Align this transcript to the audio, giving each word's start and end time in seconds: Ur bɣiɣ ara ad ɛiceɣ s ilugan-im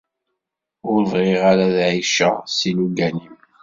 Ur 0.91 0.99
bɣiɣ 1.11 1.41
ara 1.51 1.65
ad 1.69 1.77
ɛiceɣ 1.89 2.35
s 2.57 2.59
ilugan-im 2.69 3.35